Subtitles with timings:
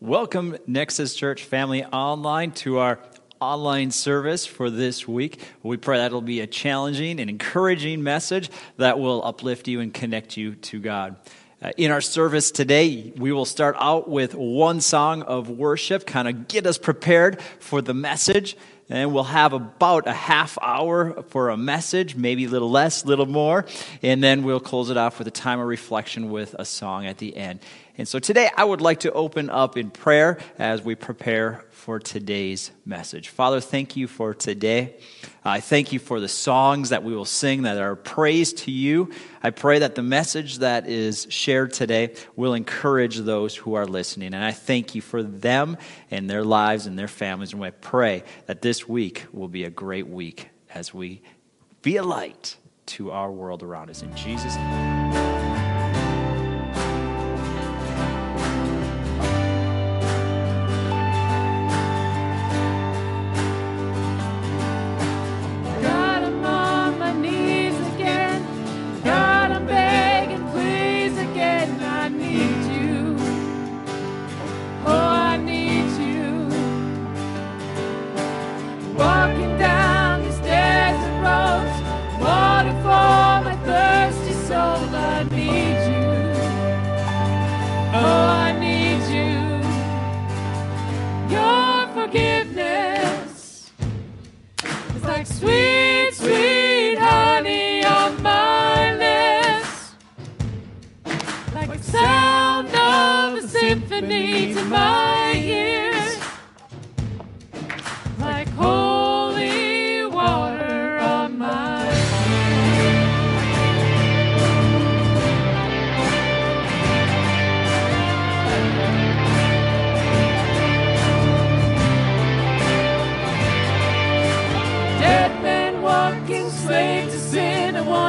[0.00, 2.98] Welcome, Nexus Church family online, to our
[3.40, 5.40] online service for this week.
[5.62, 9.94] We pray that it'll be a challenging and encouraging message that will uplift you and
[9.94, 11.16] connect you to God.
[11.62, 16.28] Uh, in our service today, we will start out with one song of worship, kind
[16.28, 18.54] of get us prepared for the message.
[18.88, 23.08] And we'll have about a half hour for a message, maybe a little less, a
[23.08, 23.64] little more.
[24.02, 27.18] And then we'll close it off with a time of reflection with a song at
[27.18, 27.60] the end.
[27.98, 31.98] And so today I would like to open up in prayer as we prepare for
[31.98, 33.28] today's message.
[33.28, 34.96] Father, thank you for today.
[35.44, 39.10] I thank you for the songs that we will sing that are praise to you.
[39.42, 44.34] I pray that the message that is shared today will encourage those who are listening.
[44.34, 45.78] And I thank you for them
[46.10, 47.52] and their lives and their families.
[47.52, 51.22] And I pray that this week will be a great week as we
[51.82, 54.02] be a light to our world around us.
[54.02, 55.35] In Jesus' name.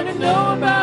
[0.07, 0.76] wanna know about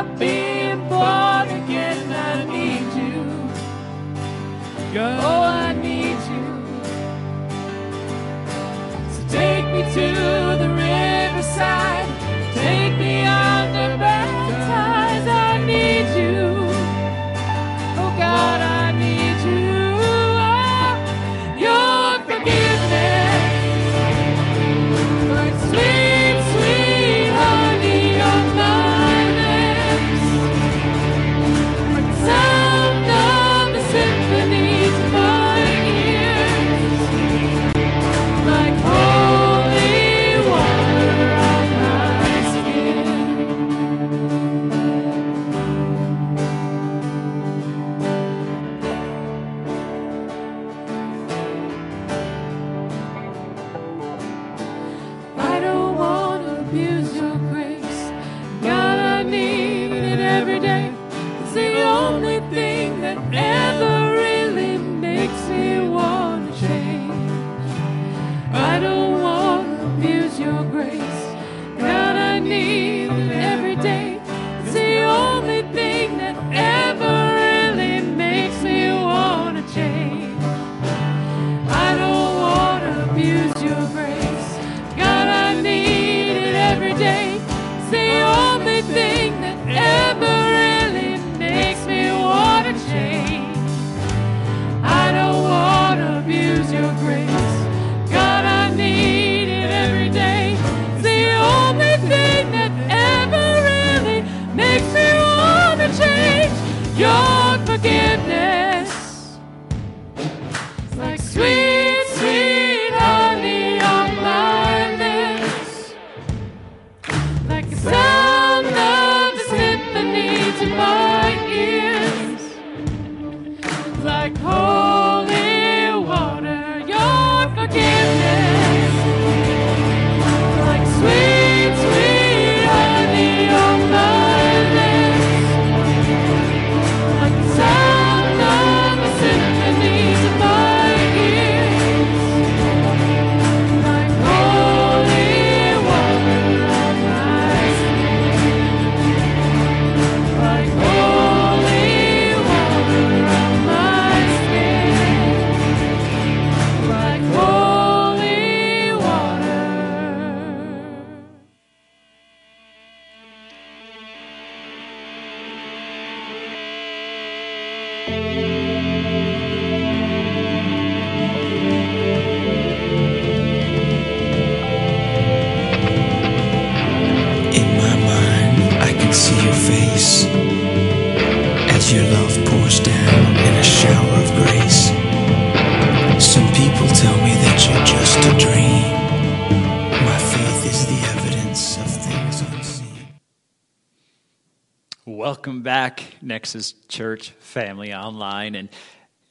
[196.25, 198.55] Nexus Church family online.
[198.55, 198.69] And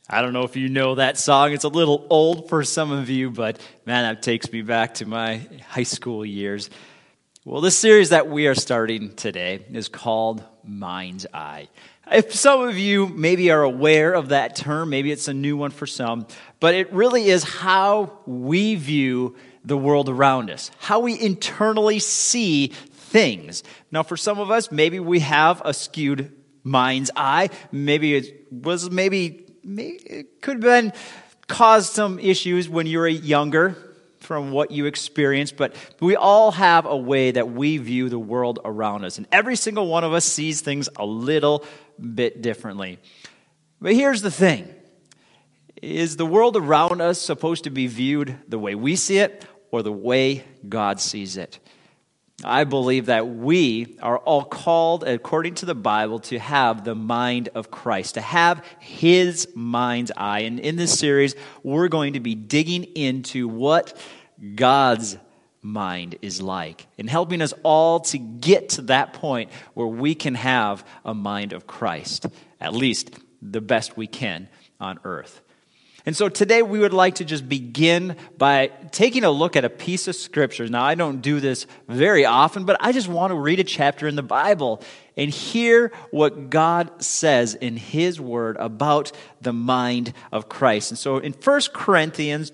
[0.10, 1.54] I don't know if you know that song.
[1.54, 5.06] It's a little old for some of you, but man, that takes me back to
[5.06, 6.70] my high school years.
[7.46, 11.68] Well, this series that we are starting today is called Mind's Eye.
[12.12, 15.72] If some of you maybe are aware of that term, maybe it's a new one
[15.72, 16.28] for some,
[16.60, 19.36] but it really is how we view
[19.66, 23.64] the world around us, how we internally see things.
[23.92, 26.32] Now, for some of us, maybe we have a skewed
[26.64, 27.50] mind's eye.
[27.72, 30.94] Maybe it was maybe, maybe it could have been
[31.48, 33.78] caused some issues when you were younger
[34.20, 38.60] from what you experienced, but we all have a way that we view the world
[38.64, 39.18] around us.
[39.18, 41.66] And every single one of us sees things a little
[42.00, 43.00] bit differently.
[43.82, 44.74] But here's the thing
[45.82, 49.84] is the world around us supposed to be viewed the way we see it or
[49.84, 51.60] the way God sees it?
[52.44, 57.50] I believe that we are all called, according to the Bible, to have the mind
[57.56, 60.42] of Christ, to have his mind's eye.
[60.42, 63.98] And in this series, we're going to be digging into what
[64.56, 65.18] God's
[65.62, 70.36] mind is like and helping us all to get to that point where we can
[70.36, 72.26] have a mind of Christ,
[72.60, 74.50] at least the best we can
[74.80, 75.42] on earth.
[76.06, 79.70] And so today we would like to just begin by taking a look at a
[79.70, 80.68] piece of scripture.
[80.68, 84.08] Now, I don't do this very often, but I just want to read a chapter
[84.08, 84.82] in the Bible
[85.16, 90.92] and hear what God says in His Word about the mind of Christ.
[90.92, 92.52] And so in 1 Corinthians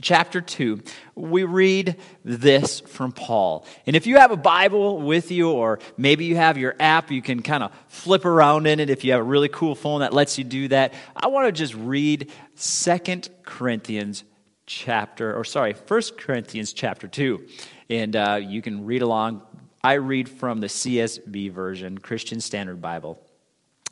[0.00, 0.80] chapter 2,
[1.14, 3.66] we read this from Paul.
[3.86, 7.22] And if you have a Bible with you, or maybe you have your app, you
[7.22, 10.12] can kind of flip around in it if you have a really cool phone that
[10.12, 10.94] lets you do that.
[11.16, 14.24] I want to just read Second Corinthians
[14.66, 17.46] chapter, or sorry, First Corinthians chapter 2.
[17.90, 19.42] And uh, you can read along.
[19.82, 23.20] I read from the CSB version, Christian Standard Bible.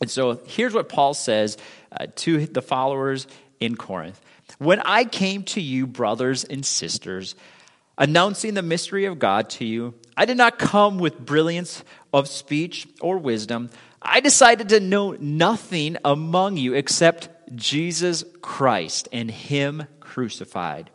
[0.00, 1.56] And so here's what Paul says
[1.90, 3.26] uh, to the followers
[3.60, 4.20] in Corinth.
[4.58, 7.34] When I came to you, brothers and sisters,
[7.98, 12.88] announcing the mystery of God to you, I did not come with brilliance of speech
[13.00, 13.70] or wisdom.
[14.00, 20.90] I decided to know nothing among you except Jesus Christ and Him crucified.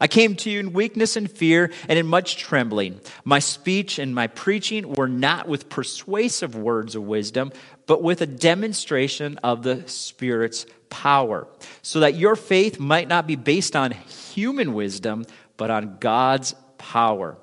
[0.00, 3.00] I came to you in weakness and fear and in much trembling.
[3.24, 7.52] My speech and my preaching were not with persuasive words of wisdom,
[7.86, 11.46] but with a demonstration of the Spirit's power,
[11.82, 15.24] so that your faith might not be based on human wisdom,
[15.56, 17.36] but on God's power.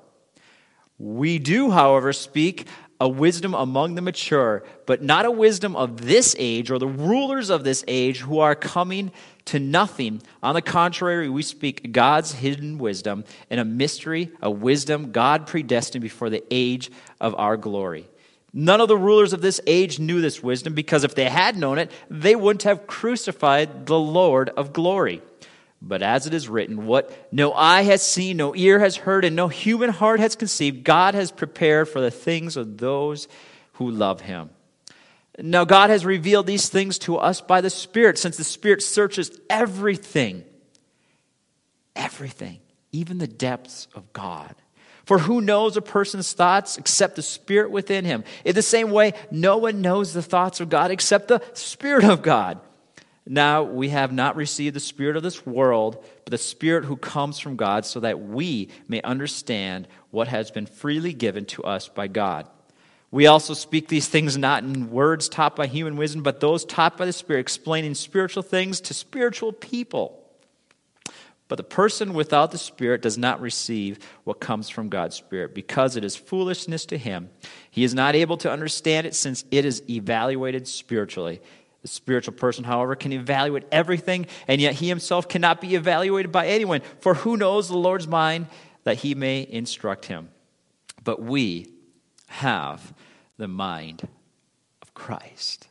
[0.98, 2.66] We do, however, speak
[3.00, 7.50] a wisdom among the mature, but not a wisdom of this age or the rulers
[7.50, 9.10] of this age who are coming
[9.46, 10.22] to nothing.
[10.42, 16.02] On the contrary, we speak God's hidden wisdom in a mystery, a wisdom God predestined
[16.02, 18.08] before the age of our glory.
[18.56, 21.76] None of the rulers of this age knew this wisdom because if they had known
[21.76, 25.22] it, they wouldn't have crucified the Lord of glory.
[25.82, 29.34] But as it is written, what no eye has seen, no ear has heard, and
[29.34, 33.26] no human heart has conceived, God has prepared for the things of those
[33.74, 34.50] who love him.
[35.36, 39.36] Now, God has revealed these things to us by the Spirit, since the Spirit searches
[39.50, 40.44] everything,
[41.96, 42.60] everything,
[42.92, 44.54] even the depths of God.
[45.04, 48.24] For who knows a person's thoughts except the Spirit within him?
[48.44, 52.22] In the same way, no one knows the thoughts of God except the Spirit of
[52.22, 52.58] God.
[53.26, 57.38] Now we have not received the Spirit of this world, but the Spirit who comes
[57.38, 62.06] from God, so that we may understand what has been freely given to us by
[62.06, 62.46] God.
[63.10, 66.96] We also speak these things not in words taught by human wisdom, but those taught
[66.96, 70.23] by the Spirit, explaining spiritual things to spiritual people.
[71.48, 75.94] But the person without the Spirit does not receive what comes from God's Spirit because
[75.94, 77.28] it is foolishness to him.
[77.70, 81.42] He is not able to understand it since it is evaluated spiritually.
[81.82, 86.46] The spiritual person, however, can evaluate everything, and yet he himself cannot be evaluated by
[86.46, 86.80] anyone.
[87.00, 88.46] For who knows the Lord's mind
[88.84, 90.30] that he may instruct him?
[91.02, 91.66] But we
[92.28, 92.94] have
[93.36, 94.08] the mind
[94.80, 95.68] of Christ.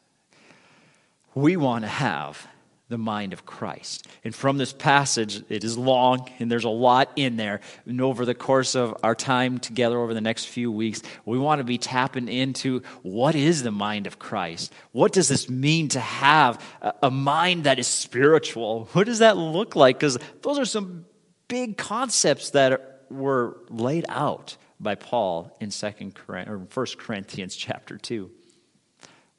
[1.34, 2.48] We want to have
[2.90, 4.08] the mind of Christ.
[4.24, 7.62] And from this passage, it is long and there's a lot in there.
[7.86, 11.60] And over the course of our time together over the next few weeks, we want
[11.60, 14.74] to be tapping into what is the mind of Christ?
[14.92, 16.64] What does this mean to have
[17.02, 18.90] a mind that is spiritual?
[18.94, 19.98] What does that look like?
[19.98, 21.06] Because those are some
[21.48, 28.30] big concepts that were laid out by Paul in Second or 1 Corinthians chapter 2.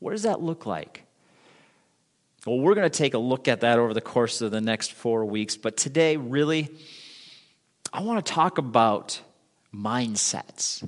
[0.01, 1.04] What does that look like?
[2.47, 4.93] Well, we're going to take a look at that over the course of the next
[4.93, 5.57] four weeks.
[5.57, 6.69] But today, really,
[7.91, 9.19] I want to talk about
[9.75, 10.87] mindsets.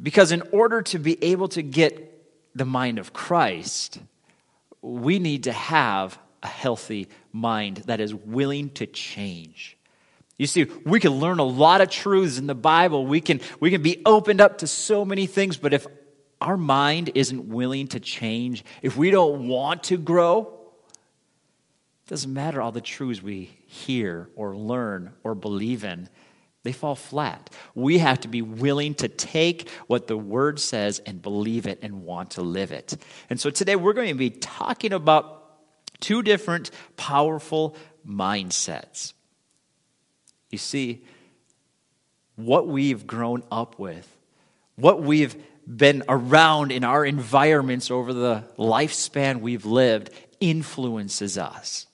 [0.00, 2.14] Because in order to be able to get
[2.54, 3.98] the mind of Christ,
[4.80, 9.76] we need to have a healthy mind that is willing to change.
[10.36, 13.04] You see, we can learn a lot of truths in the Bible.
[13.04, 15.84] We can, we can be opened up to so many things, but if
[16.40, 20.42] our mind isn't willing to change, if we don't want to grow,
[22.04, 26.08] it doesn't matter all the truths we hear or learn or believe in,
[26.62, 27.50] they fall flat.
[27.74, 32.02] We have to be willing to take what the word says and believe it and
[32.02, 32.96] want to live it.
[33.30, 35.38] And so today we're going to be talking about
[36.00, 37.76] two different powerful
[38.06, 39.12] mindsets.
[40.50, 41.04] You see,
[42.36, 44.16] what we've grown up with,
[44.76, 45.36] what we've
[45.76, 50.10] been around in our environments over the lifespan we've lived,
[50.40, 51.86] influences us.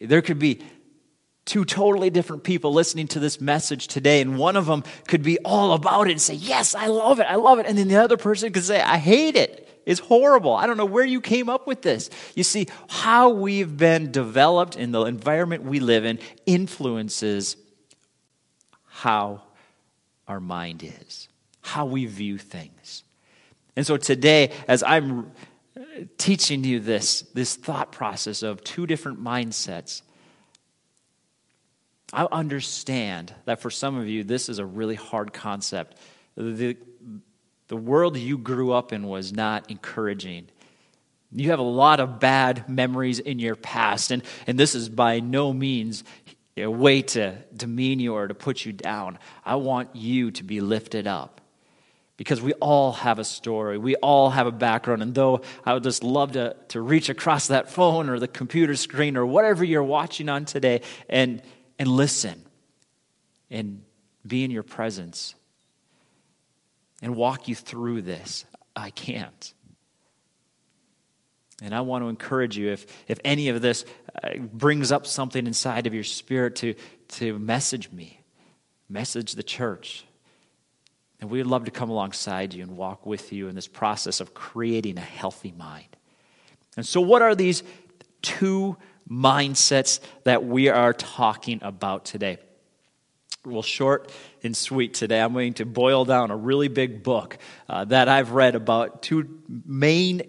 [0.00, 0.60] There could be
[1.44, 5.38] two totally different people listening to this message today, and one of them could be
[5.44, 7.66] all about it and say, Yes, I love it, I love it.
[7.66, 9.60] And then the other person could say, I hate it.
[9.86, 10.54] It's horrible.
[10.54, 12.08] I don't know where you came up with this.
[12.34, 17.56] You see, how we've been developed in the environment we live in influences
[18.88, 19.42] how
[20.26, 21.28] our mind is,
[21.64, 23.04] how we view things.
[23.74, 25.32] And so today, as I'm
[26.18, 30.02] teaching you this, this thought process of two different mindsets,
[32.12, 35.96] I understand that for some of you, this is a really hard concept.
[36.36, 36.76] The,
[37.68, 40.48] the world you grew up in was not encouraging.
[41.32, 45.20] You have a lot of bad memories in your past, and, and this is by
[45.20, 46.04] no means
[46.58, 49.18] a way to demean you or to put you down.
[49.46, 51.40] I want you to be lifted up
[52.16, 53.76] because we all have a story.
[53.78, 55.02] We all have a background.
[55.02, 58.76] And though I would just love to, to reach across that phone or the computer
[58.76, 61.42] screen or whatever you're watching on today and,
[61.78, 62.44] and listen
[63.50, 63.82] and
[64.26, 65.34] be in your presence
[67.02, 68.44] and walk you through this.
[68.76, 69.52] I can't.
[71.62, 73.84] And I want to encourage you if, if any of this
[74.22, 76.74] uh, brings up something inside of your spirit to,
[77.08, 78.20] to message me,
[78.88, 80.04] message the church.
[81.24, 84.34] And we'd love to come alongside you and walk with you in this process of
[84.34, 85.96] creating a healthy mind.
[86.76, 87.62] And so, what are these
[88.20, 88.76] two
[89.08, 92.36] mindsets that we are talking about today?
[93.42, 94.12] Well, short
[94.42, 95.18] and sweet today.
[95.18, 97.38] I'm going to boil down a really big book
[97.70, 99.26] uh, that I've read about two
[99.64, 100.20] main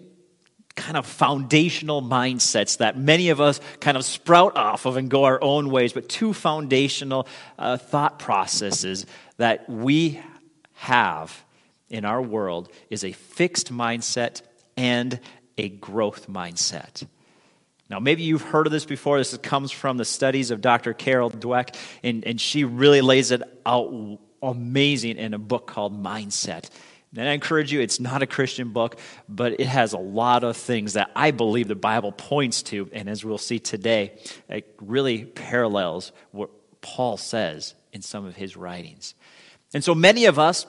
[0.76, 5.24] kind of foundational mindsets that many of us kind of sprout off of and go
[5.24, 9.04] our own ways, but two foundational uh, thought processes
[9.36, 10.22] that we
[10.76, 11.44] have
[11.88, 14.42] in our world is a fixed mindset
[14.76, 15.20] and
[15.58, 17.06] a growth mindset.
[17.88, 19.18] Now, maybe you've heard of this before.
[19.18, 20.92] This comes from the studies of Dr.
[20.92, 26.68] Carol Dweck, and, and she really lays it out amazing in a book called Mindset.
[27.16, 30.56] And I encourage you, it's not a Christian book, but it has a lot of
[30.56, 32.90] things that I believe the Bible points to.
[32.92, 34.18] And as we'll see today,
[34.48, 39.14] it really parallels what Paul says in some of his writings.
[39.76, 40.64] And so many of us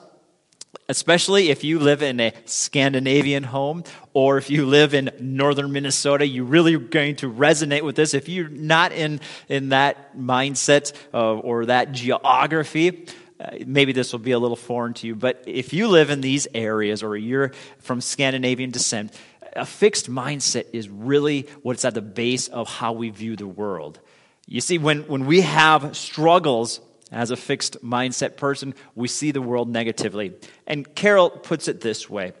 [0.86, 6.26] especially if you live in a Scandinavian home or if you live in northern Minnesota,
[6.26, 8.12] you're really going to resonate with this.
[8.12, 13.06] If you're not in, in that mindset uh, or that geography,
[13.40, 16.20] uh, maybe this will be a little foreign to you, but if you live in
[16.20, 19.14] these areas or you're from Scandinavian descent,
[19.56, 24.00] a fixed mindset is really what's at the base of how we view the world.
[24.46, 29.42] You see, when, when we have struggles as a fixed mindset person, we see the
[29.42, 30.34] world negatively.
[30.66, 32.32] And Carol puts it this way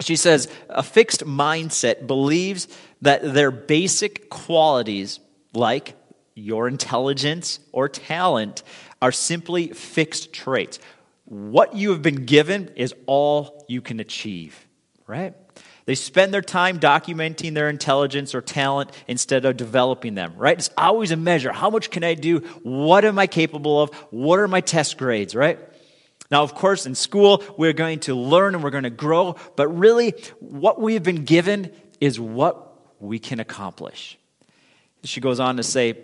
[0.00, 2.68] She says, A fixed mindset believes
[3.02, 5.20] that their basic qualities,
[5.52, 5.94] like
[6.34, 8.62] your intelligence or talent,
[9.02, 10.78] are simply fixed traits.
[11.24, 14.66] What you have been given is all you can achieve,
[15.06, 15.34] right?
[15.86, 20.58] They spend their time documenting their intelligence or talent instead of developing them, right?
[20.58, 21.52] It's always a measure.
[21.52, 22.40] How much can I do?
[22.62, 23.94] What am I capable of?
[24.10, 25.60] What are my test grades, right?
[26.28, 29.68] Now, of course, in school, we're going to learn and we're going to grow, but
[29.68, 34.18] really, what we have been given is what we can accomplish.
[35.04, 35.98] She goes on to say,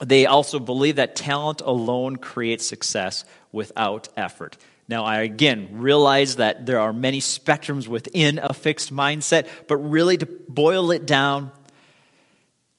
[0.00, 4.56] they also believe that talent alone creates success without effort.
[4.86, 10.18] Now, I again realize that there are many spectrums within a fixed mindset, but really
[10.18, 11.52] to boil it down,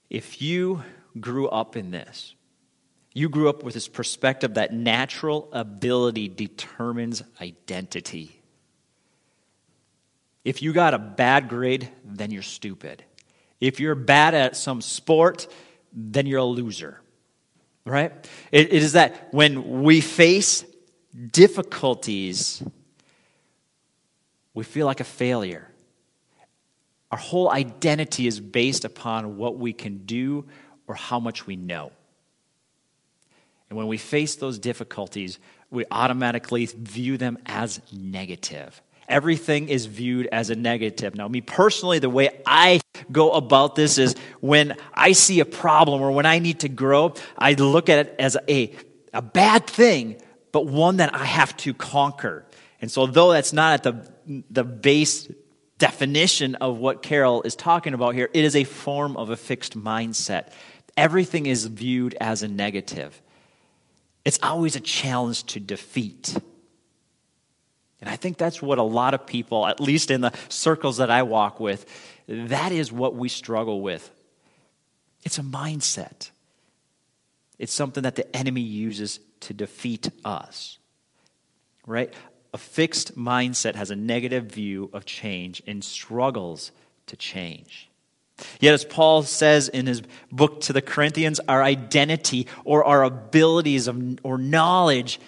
[0.10, 0.84] if you
[1.20, 2.36] grew up in this,
[3.14, 8.40] you grew up with this perspective that natural ability determines identity.
[10.44, 13.04] If you got a bad grade, then you're stupid.
[13.60, 15.48] If you're bad at some sport,
[15.92, 17.02] then you're a loser.
[17.88, 18.12] Right?
[18.52, 20.66] it, it is that when we face
[21.32, 22.64] difficulties,
[24.54, 25.70] we feel like a failure.
[27.12, 30.46] Our whole identity is based upon what we can do
[30.88, 31.92] or how much we know.
[33.70, 35.40] And when we face those difficulties,
[35.72, 38.82] we automatically view them as negative.
[39.08, 41.16] Everything is viewed as a negative.
[41.16, 42.82] Now, me personally, the way I
[43.12, 47.14] go about this is when I see a problem or when I need to grow,
[47.38, 48.74] I look at it as a,
[49.14, 50.22] a bad thing,
[50.56, 52.46] but one that I have to conquer.
[52.80, 55.30] And so, though that's not at the, the base
[55.80, 59.78] definition of what Carol is talking about here, it is a form of a fixed
[59.78, 60.54] mindset.
[60.96, 63.22] Everything is viewed as a negative.
[64.24, 66.38] It's always a challenge to defeat.
[68.00, 71.12] And I think that's what a lot of people, at least in the circles that
[71.12, 71.86] I walk with,
[72.30, 74.10] that is what we struggle with.
[75.26, 76.30] It's a mindset,
[77.60, 80.78] it's something that the enemy uses to defeat us.
[81.88, 82.14] Right?
[82.54, 86.72] A fixed mindset has a negative view of change and struggles
[87.08, 87.90] to change.
[88.60, 93.88] Yet, as Paul says in his book to the Corinthians, our identity or our abilities
[93.88, 95.20] of, or knowledge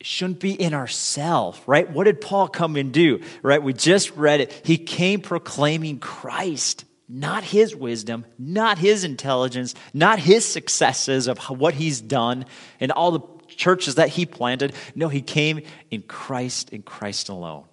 [0.00, 1.88] shouldn't be in ourselves, right?
[1.88, 3.62] What did Paul come and do, right?
[3.62, 4.62] We just read it.
[4.64, 11.74] He came proclaiming Christ, not his wisdom, not his intelligence, not his successes of what
[11.74, 12.46] he's done
[12.80, 14.72] and all the churches that he planted.
[14.94, 17.64] No, he came in Christ, in Christ alone.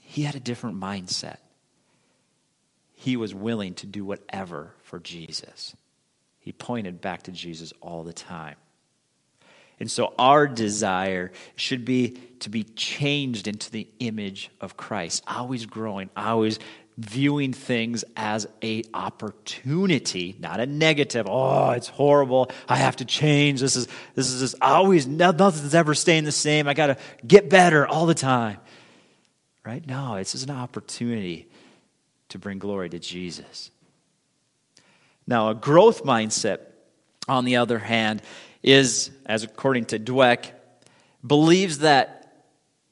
[0.00, 1.36] He had a different mindset
[3.04, 5.76] he was willing to do whatever for Jesus.
[6.40, 8.56] He pointed back to Jesus all the time.
[9.78, 15.66] And so our desire should be to be changed into the image of Christ, always
[15.66, 16.58] growing, always
[16.96, 21.26] viewing things as a opportunity, not a negative.
[21.28, 22.50] Oh, it's horrible.
[22.68, 23.60] I have to change.
[23.60, 26.68] This is this is just always nothing's ever staying the same.
[26.68, 28.58] I got to get better all the time.
[29.64, 29.84] Right?
[29.86, 31.48] No, it's just an opportunity
[32.28, 33.70] to bring glory to Jesus.
[35.26, 36.58] Now, a growth mindset,
[37.26, 38.20] on the other hand,
[38.62, 40.50] is, as according to Dweck,
[41.26, 42.13] believes that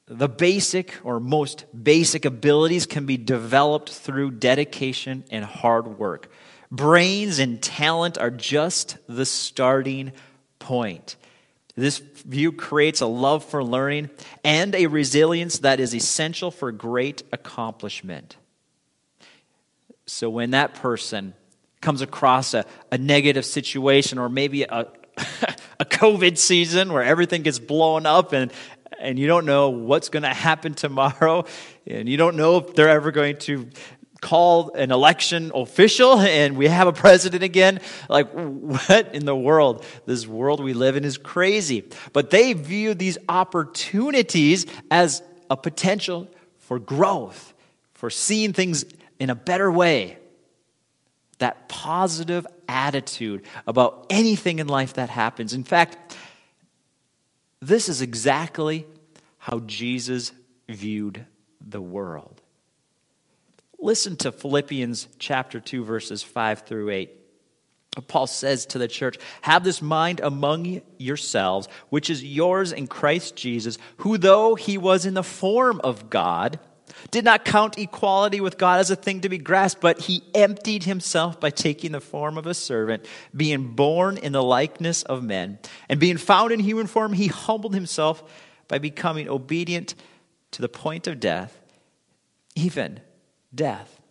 [0.07, 6.29] the basic or most basic abilities can be developed through dedication and hard work.
[6.69, 10.11] Brains and talent are just the starting
[10.59, 11.15] point.
[11.75, 14.09] This view creates a love for learning
[14.43, 18.37] and a resilience that is essential for great accomplishment.
[20.05, 21.33] So when that person
[21.81, 24.87] comes across a, a negative situation or maybe a,
[25.79, 28.51] a COVID season where everything gets blown up and,
[28.99, 31.45] and you don't know what's going to happen tomorrow,
[31.85, 33.69] and you don't know if they're ever going to
[34.23, 37.81] call an election official and we have a president again.
[38.07, 39.85] Like, what in the world?
[40.05, 41.83] This world we live in is crazy.
[42.13, 46.29] But they view these opportunities as a potential
[46.59, 47.53] for growth,
[47.95, 48.85] for seeing things
[49.19, 50.17] in a better way.
[51.39, 55.53] That positive attitude about anything in life that happens.
[55.53, 56.15] In fact,
[57.67, 58.85] this is exactly
[59.37, 60.31] how Jesus
[60.69, 61.25] viewed
[61.61, 62.41] the world.
[63.79, 67.11] Listen to Philippians chapter 2 verses 5 through 8.
[68.07, 73.35] Paul says to the church, Have this mind among yourselves, which is yours in Christ
[73.35, 76.59] Jesus, who, though he was in the form of God,
[77.11, 80.83] did not count equality with God as a thing to be grasped, but he emptied
[80.83, 85.59] himself by taking the form of a servant, being born in the likeness of men.
[85.89, 88.23] And being found in human form, he humbled himself
[88.67, 89.95] by becoming obedient
[90.51, 91.59] to the point of death,
[92.55, 92.99] even
[93.53, 94.01] death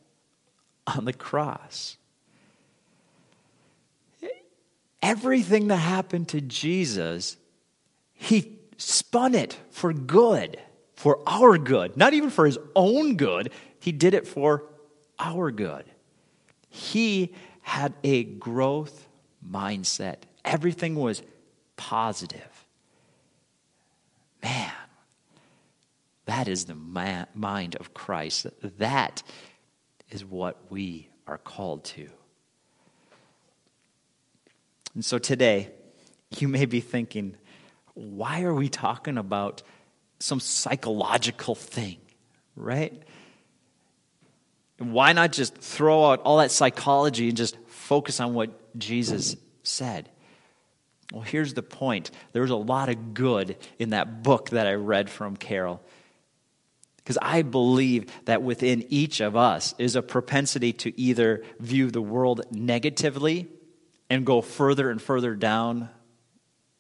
[0.86, 1.96] on the cross.
[5.00, 7.36] Everything that happened to Jesus,
[8.12, 10.58] he spun it for good
[11.02, 13.50] for our good, not even for his own good.
[13.80, 14.62] He did it for
[15.18, 15.84] our good.
[16.70, 19.08] He had a growth
[19.44, 21.24] mindset, everything was
[21.76, 22.66] positive.
[24.44, 24.70] Man,
[26.26, 28.46] that is the man, mind of Christ.
[28.78, 29.24] That
[30.08, 32.08] is what we are called to.
[34.94, 35.70] And so today,
[36.38, 37.34] you may be thinking,
[37.94, 39.64] why are we talking about
[40.22, 41.98] some psychological thing,
[42.54, 43.02] right?
[44.78, 49.36] And why not just throw out all that psychology and just focus on what Jesus
[49.64, 50.08] said?
[51.12, 55.10] Well, here's the point there's a lot of good in that book that I read
[55.10, 55.82] from Carol.
[56.96, 62.00] Because I believe that within each of us is a propensity to either view the
[62.00, 63.48] world negatively
[64.08, 65.88] and go further and further down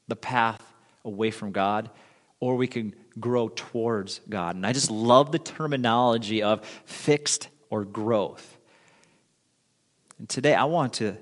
[0.06, 0.62] the path
[1.04, 1.90] away from God,
[2.38, 4.56] or we can grow towards God.
[4.56, 8.58] And I just love the terminology of fixed or growth.
[10.18, 11.16] And today I want to,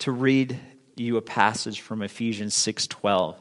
[0.00, 0.58] to read
[0.96, 3.36] you a passage from Ephesians 6:12.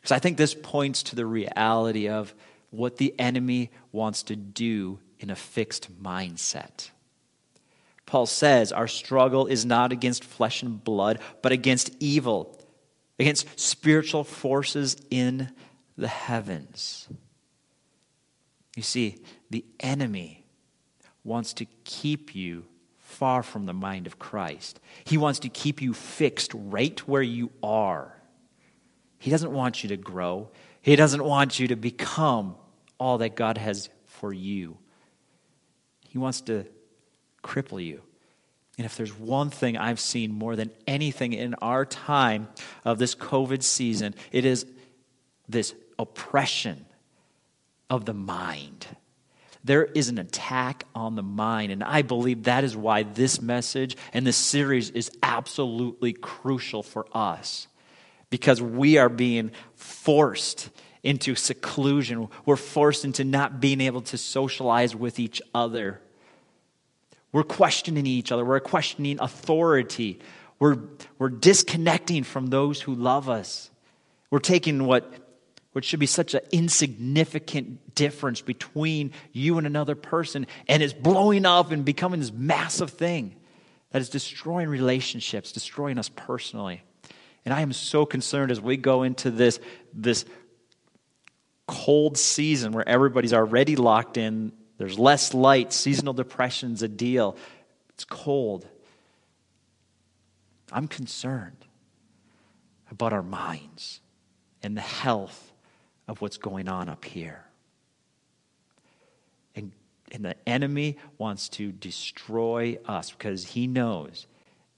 [0.00, 2.34] Because I think this points to the reality of
[2.70, 6.90] what the enemy wants to do in a fixed mindset.
[8.04, 12.60] Paul says our struggle is not against flesh and blood, but against evil,
[13.18, 15.50] against spiritual forces in
[15.96, 17.08] the heavens.
[18.76, 19.18] You see,
[19.50, 20.44] the enemy
[21.22, 22.64] wants to keep you
[22.98, 24.80] far from the mind of Christ.
[25.04, 28.14] He wants to keep you fixed right where you are.
[29.18, 30.50] He doesn't want you to grow,
[30.82, 32.56] He doesn't want you to become
[32.98, 34.76] all that God has for you.
[36.08, 36.66] He wants to
[37.42, 38.02] cripple you.
[38.76, 42.48] And if there's one thing I've seen more than anything in our time
[42.84, 44.66] of this COVID season, it is
[45.48, 46.86] this oppression
[47.90, 48.86] of the mind.
[49.64, 53.96] There is an attack on the mind, and I believe that is why this message
[54.12, 57.66] and this series is absolutely crucial for us
[58.28, 60.68] because we are being forced
[61.02, 62.28] into seclusion.
[62.44, 66.00] We're forced into not being able to socialize with each other.
[67.32, 68.44] We're questioning each other.
[68.44, 70.20] We're questioning authority.
[70.58, 70.78] We're,
[71.18, 73.70] we're disconnecting from those who love us.
[74.30, 75.12] We're taking what,
[75.74, 81.44] what should be such an insignificant difference between you and another person, and it's blowing
[81.44, 83.36] up and becoming this massive thing
[83.90, 86.82] that is destroying relationships, destroying us personally.
[87.44, 89.60] And I am so concerned as we go into this,
[89.92, 90.24] this
[91.68, 95.72] cold season where everybody's already locked in there's less light.
[95.72, 97.36] Seasonal depression's a deal.
[97.90, 98.66] It's cold.
[100.72, 101.64] I'm concerned
[102.90, 104.00] about our minds
[104.62, 105.52] and the health
[106.06, 107.44] of what's going on up here.
[109.56, 109.72] And,
[110.12, 114.26] and the enemy wants to destroy us because he knows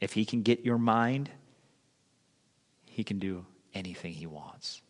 [0.01, 1.31] if he can get your mind,
[2.87, 4.83] he can do anything he wants.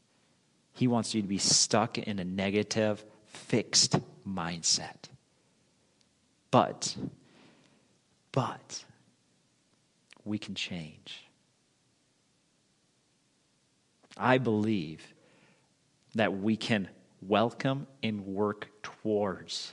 [0.72, 5.08] He wants you to be stuck in a negative, fixed mindset.
[6.50, 6.96] But,
[8.32, 8.84] but,
[10.24, 11.24] we can change.
[14.16, 15.14] I believe
[16.16, 16.88] that we can
[17.22, 19.72] welcome and work towards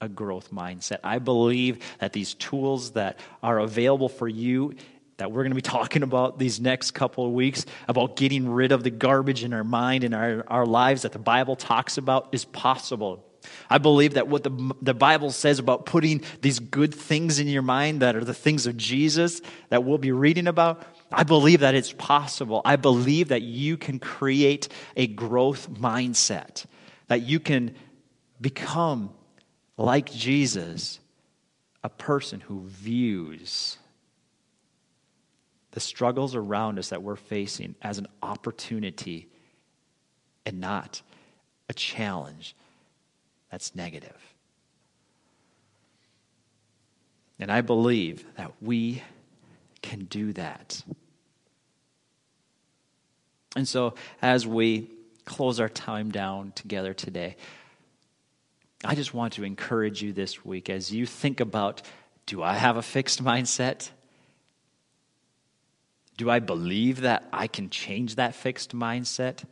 [0.00, 0.98] a growth mindset.
[1.04, 4.74] I believe that these tools that are available for you
[5.18, 8.72] that we're going to be talking about these next couple of weeks about getting rid
[8.72, 12.28] of the garbage in our mind and our, our lives that the Bible talks about
[12.32, 13.24] is possible.
[13.68, 17.62] I believe that what the, the Bible says about putting these good things in your
[17.62, 21.74] mind that are the things of Jesus that we'll be reading about, I believe that
[21.74, 22.62] it's possible.
[22.64, 26.64] I believe that you can create a growth mindset,
[27.08, 27.74] that you can
[28.40, 29.12] become
[29.76, 31.00] like Jesus,
[31.82, 33.78] a person who views
[35.72, 39.28] the struggles around us that we're facing as an opportunity
[40.44, 41.02] and not
[41.68, 42.54] a challenge
[43.52, 44.16] that's negative.
[47.38, 49.02] And I believe that we
[49.82, 50.82] can do that.
[53.54, 54.90] And so, as we
[55.26, 57.36] close our time down together today,
[58.84, 61.82] I just want to encourage you this week as you think about
[62.24, 63.90] do I have a fixed mindset?
[66.16, 69.44] Do I believe that I can change that fixed mindset?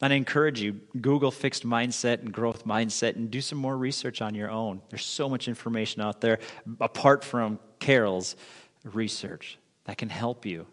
[0.00, 4.20] And I encourage you, Google fixed mindset and growth mindset and do some more research
[4.20, 4.82] on your own.
[4.90, 6.40] There's so much information out there
[6.80, 8.36] apart from Carol's
[8.84, 10.66] research that can help you,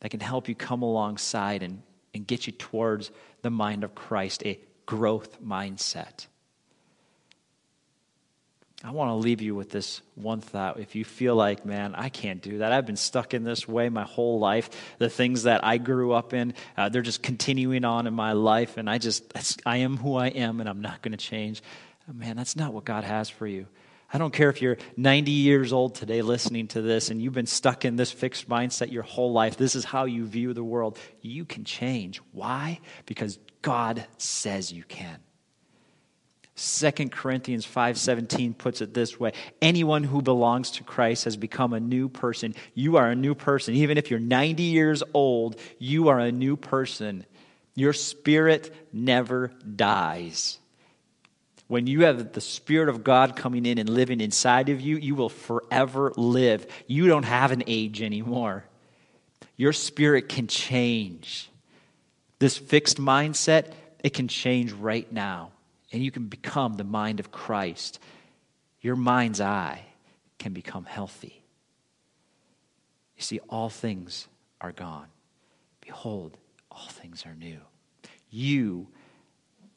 [0.00, 3.10] that can help you come alongside and, and get you towards
[3.42, 6.26] the mind of Christ, a growth mindset.
[8.84, 10.78] I want to leave you with this one thought.
[10.78, 13.88] If you feel like, man, I can't do that, I've been stuck in this way
[13.88, 14.70] my whole life.
[14.98, 18.76] The things that I grew up in, uh, they're just continuing on in my life,
[18.76, 19.32] and I just,
[19.66, 21.60] I am who I am, and I'm not going to change.
[22.12, 23.66] Man, that's not what God has for you.
[24.12, 27.44] I don't care if you're 90 years old today listening to this and you've been
[27.44, 29.58] stuck in this fixed mindset your whole life.
[29.58, 30.98] This is how you view the world.
[31.20, 32.22] You can change.
[32.32, 32.80] Why?
[33.04, 35.18] Because God says you can.
[36.58, 41.80] 2 Corinthians 5:17 puts it this way, anyone who belongs to Christ has become a
[41.80, 42.54] new person.
[42.74, 43.74] You are a new person.
[43.74, 47.24] Even if you're 90 years old, you are a new person.
[47.74, 50.58] Your spirit never dies.
[51.68, 55.14] When you have the Spirit of God coming in and living inside of you, you
[55.14, 56.66] will forever live.
[56.86, 58.64] You don't have an age anymore.
[59.56, 61.50] Your spirit can change.
[62.38, 65.50] This fixed mindset, it can change right now,
[65.92, 67.98] and you can become the mind of Christ.
[68.80, 69.84] Your mind's eye
[70.38, 71.42] can become healthy.
[73.16, 74.28] You see, all things
[74.60, 75.08] are gone.
[75.80, 76.36] Behold,
[76.70, 77.58] all things are new.
[78.30, 78.88] You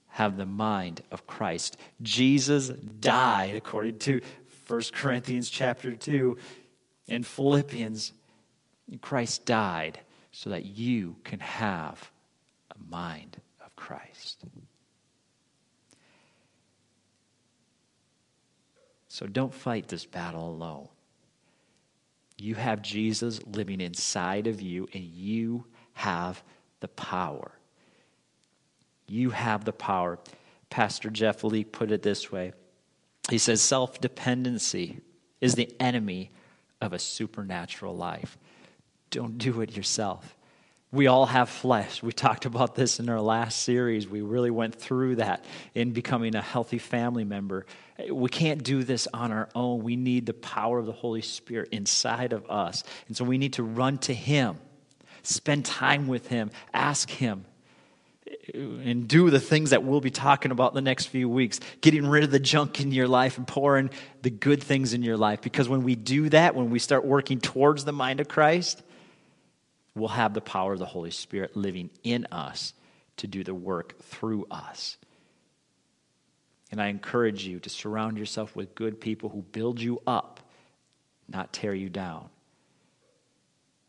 [0.10, 1.78] have the mind of Christ.
[2.02, 4.22] Jesus died, according to
[4.68, 6.38] 1 Corinthians chapter 2
[7.08, 8.14] and Philippians.
[9.00, 10.00] Christ died
[10.32, 12.12] so that you can have
[12.70, 14.44] a mind of Christ.
[19.12, 20.88] So don't fight this battle alone.
[22.38, 26.42] You have Jesus living inside of you, and you have
[26.80, 27.52] the power.
[29.08, 30.18] You have the power.
[30.70, 32.54] Pastor Jeff Lee put it this way
[33.30, 35.02] He says, Self dependency
[35.42, 36.32] is the enemy
[36.80, 38.38] of a supernatural life.
[39.10, 40.38] Don't do it yourself.
[40.94, 42.04] We all have flesh.
[42.04, 44.10] We talked about this in our last series.
[44.10, 47.66] We really went through that in becoming a healthy family member.
[48.12, 49.84] We can't do this on our own.
[49.84, 52.84] We need the power of the Holy Spirit inside of us.
[53.08, 54.58] And so we need to run to Him,
[55.24, 57.46] spend time with Him, ask Him,
[58.54, 61.62] and do the things that we'll be talking about the next few weeks.
[61.80, 63.92] Getting rid of the junk in your life and pouring
[64.24, 65.40] the good things in your life.
[65.40, 68.84] Because when we do that, when we start working towards the mind of Christ,
[69.96, 72.74] we'll have the power of the Holy Spirit living in us
[73.18, 74.98] to do the work through us.
[76.72, 80.40] And I encourage you to surround yourself with good people who build you up,
[81.28, 82.30] not tear you down.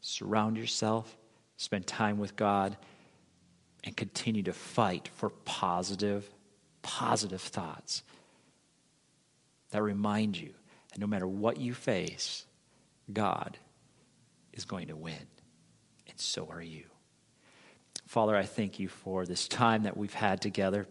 [0.00, 1.16] Surround yourself,
[1.56, 2.76] spend time with God,
[3.84, 6.28] and continue to fight for positive,
[6.82, 8.02] positive thoughts
[9.70, 10.52] that remind you
[10.92, 12.44] that no matter what you face,
[13.12, 13.56] God
[14.52, 15.26] is going to win
[16.22, 16.85] so are you.
[18.06, 20.87] Father, I thank you for this time that we've had together.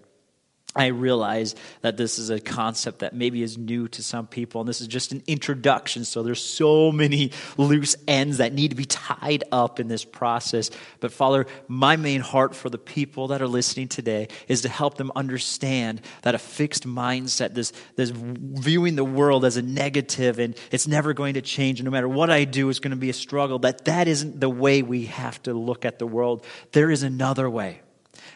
[0.74, 4.70] I realize that this is a concept that maybe is new to some people, and
[4.70, 6.06] this is just an introduction.
[6.06, 10.72] So there's so many loose ends that need to be tied up in this process.
[11.02, 14.96] But Father, my main heart for the people that are listening today is to help
[14.96, 20.56] them understand that a fixed mindset, this, this viewing the world as a negative and
[20.72, 23.10] it's never going to change, and no matter what I do, it's going to be
[23.10, 26.46] a struggle, that that isn't the way we have to look at the world.
[26.72, 27.82] There is another way.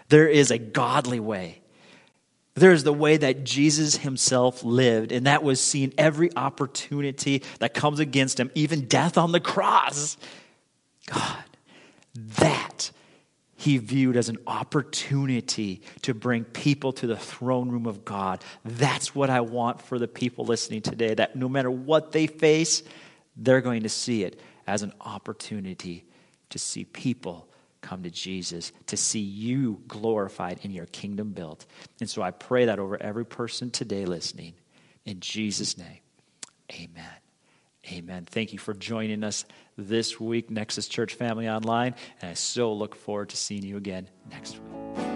[0.10, 1.62] There is a godly way.
[2.56, 8.00] There's the way that Jesus himself lived, and that was seeing every opportunity that comes
[8.00, 10.16] against him, even death on the cross.
[11.08, 11.44] God,
[12.38, 12.92] that
[13.58, 18.42] he viewed as an opportunity to bring people to the throne room of God.
[18.64, 22.84] That's what I want for the people listening today, that no matter what they face,
[23.36, 26.06] they're going to see it as an opportunity
[26.52, 27.50] to see people
[27.86, 31.66] come to Jesus, to see you glorified in your kingdom built.
[32.00, 34.56] And so I pray that over every person today listening.
[35.06, 36.00] In Jesus' name,
[36.74, 37.06] amen.
[37.92, 38.26] Amen.
[38.26, 39.46] Thank you for joining us
[39.78, 41.94] this week, Nexus Church Family Online.
[42.20, 45.15] And I so look forward to seeing you again next week.